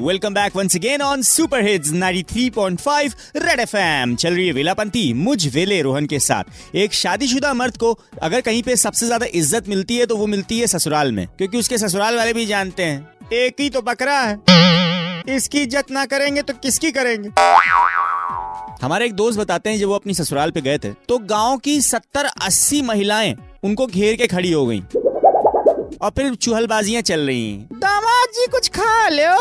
[0.00, 5.54] Welcome back once again on super hits 93.5 red FM चल रही है वेलापंती मुझ
[5.54, 9.96] वेले रोहन के साथ। एक शादीशुदा मर्द को अगर कहीं पे सबसे ज़्यादा इज़्ज़त मिलती
[9.96, 13.60] है तो वो मिलती है ससुराल में। क्योंकि उसके ससुराल वाले भी जानते हैं। एक
[13.60, 14.38] ही तो बकरा है।
[15.28, 17.28] इसकी इज़्ज़त ना करेंगे तो किसकी करेंगे?
[18.82, 21.80] हमारे एक दोस्त बताते हैं जब वो अपनी ससुराल पे गए थे तो गाँव की
[21.80, 23.34] सत्तर अस्सी महिलाएँ
[23.64, 24.82] उनको घेर के खड़ी हो गईं।
[26.02, 29.32] और फिर चूहलबाजियाँ चल रही। हैं दामाद जी कुछ खा लो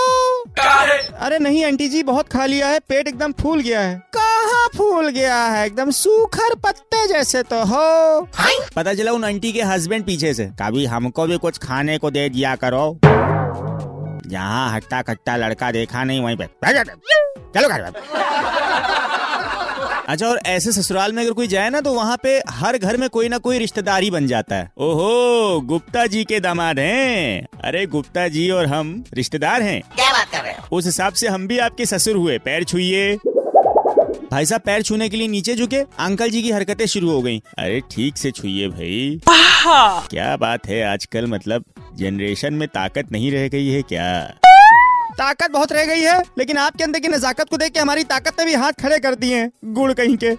[1.20, 5.10] अरे नहीं आंटी जी बहुत खा लिया है पेट एकदम फूल गया है। कहाँ फूल
[5.10, 5.66] गया है?
[5.66, 8.28] एकदम सूखर पत्ते जैसे तो हो।
[8.76, 12.28] पता चला उन आंटी के हस्बैंड पीछे से कभी हमको भी कुछ खाने को दे
[12.30, 16.46] दिया करो। जहाँ हट्टा कट्टा लड़का देखा नहीं वहीं पे।
[17.56, 17.92] चलो घर।
[20.10, 23.08] अच्छा और ऐसे ससुराल में अगर कोई जाए ना तो वहाँ पे हर घर में
[23.10, 27.86] कोई ना कोई रिश्तेदार ही बन जाता है। ओहो गुप्ता जी के दामाद हैं। अरे
[27.86, 30.78] गुप्ता जी और हम रिश्तेदार हैं। क्या बात कर रहे हो?
[30.78, 33.18] उस हिसाब से हम भी आपके ससुर हुए। पैर छुइए।
[34.32, 37.42] भाई साहब पैर छूने के लिए नीचे झुके। अंकल जी की हरकतें शुरू हो गई।
[37.58, 39.20] अरे ठीक से छुइए भाई।
[40.10, 44.34] क्या बात है आजकल मतलब जनरेशन में ताकत नहीं रह गई है क्या?
[45.18, 48.40] ताकत बहुत रह गई है लेकिन आपके अंदर की नजाकत को देख के हमारी ताकत
[48.40, 50.36] ने भी हाथ खड़े कर दिए हैं गुड़ कहीं के।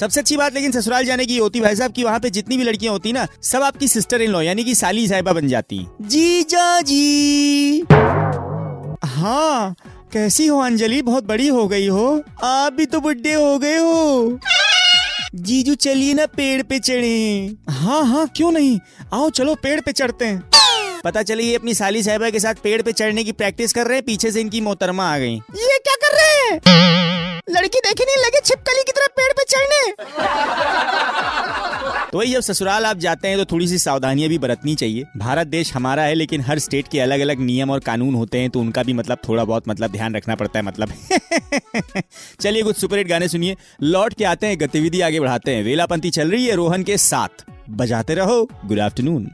[0.00, 2.64] सबसे अच्छी बात लेकिन ससुराल जाने की होती भाई साहब की वहाँ पे जितनी भी
[2.64, 6.80] लड़कियाँ होती ना सब आपकी सिस्टर इन लॉ यानी कि साली साहिबा बन जाती। जीजा
[6.80, 7.84] जी।
[9.04, 9.74] हाँ
[10.12, 11.00] कैसी हो अंजलि?
[11.02, 14.38] बहुत बड़ी हो गई हो। आप भी तो बुढ़े हो गए हो।
[15.34, 18.78] जीजू चलिए ना पेड़ पे चढ़े। हाँ हाँ क्यों नहीं?
[19.14, 20.57] आओ चलो पेड़ पे चढ़ते हैं।
[21.04, 23.96] पता चले ये अपनी साली साहिबा के साथ पेड़ पे चढ़ने की प्रैक्टिस कर रहे
[23.96, 27.40] हैं पीछे से इनकी मोहतरमा आ गई। ये क्या कर रहे हैं?
[27.50, 29.92] लड़की देखी नहीं लगे छिपकली की तरह पेड़ पे चढ़ने।
[32.12, 35.46] तो वही जब ससुराल आप जाते हैं तो थोड़ी सी सावधानियाँ भी बरतनी चाहिए। भारत
[35.46, 38.60] देश हमारा है लेकिन हर स्टेट के अलग अलग नियम और कानून होते हैं तो
[38.60, 40.92] उनका भी मतलब थोड़ा बहुत मतलब ध्यान रखना पड़ता है मतलब।
[42.40, 46.30] चलिए कुछ सुपरहिट गाने सुनिए। लौट के आते हैं गतिविधि आगे बढ़ाते हैं। वेलापंती चल
[46.30, 49.30] रही है रोहन के साथ। बजाते रहो गुड आफ्टरनून।